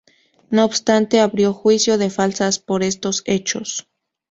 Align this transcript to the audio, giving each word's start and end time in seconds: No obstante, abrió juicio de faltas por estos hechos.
No 0.49 0.65
obstante, 0.65 1.19
abrió 1.19 1.53
juicio 1.53 1.99
de 1.99 2.09
faltas 2.09 2.57
por 2.57 2.81
estos 2.81 3.21
hechos. 3.27 3.87